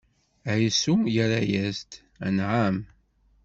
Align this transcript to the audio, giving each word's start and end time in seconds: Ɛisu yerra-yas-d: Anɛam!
Ɛisu 0.55 0.95
yerra-yas-d: 1.15 1.91
Anɛam! 2.25 2.77